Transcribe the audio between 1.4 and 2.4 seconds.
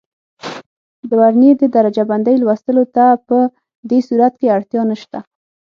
د درجه بندۍ